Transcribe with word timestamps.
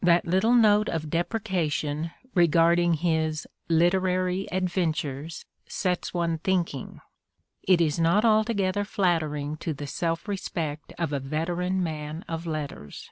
That 0.00 0.24
little 0.24 0.54
note 0.56 0.88
of 0.88 1.08
deprecation 1.08 2.10
regarding 2.34 2.94
his 2.94 3.46
"literary 3.68 4.48
adventures" 4.50 5.44
sets 5.68 6.12
one 6.12 6.38
thinking. 6.38 7.00
It 7.62 7.80
is 7.80 7.96
not 7.96 8.24
alto 8.24 8.54
gether 8.54 8.82
flattering 8.82 9.56
to 9.58 9.72
the 9.72 9.86
self 9.86 10.26
respect 10.26 10.92
of 10.98 11.12
a 11.12 11.20
veteran 11.20 11.80
man 11.80 12.24
of 12.28 12.44
letters! 12.44 13.08